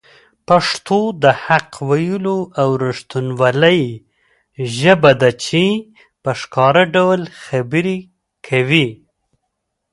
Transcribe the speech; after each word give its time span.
پښتو 0.47 0.99
د 1.23 1.25
حق 1.45 1.69
ویلو 1.89 2.37
او 2.61 2.69
رښتینولۍ 2.85 3.83
ژبه 4.77 5.11
ده 5.21 5.31
چي 5.43 5.65
په 6.23 6.31
ښکاره 6.39 6.83
ډول 6.95 7.21
خبرې 7.43 7.97
کوي. 8.47 8.87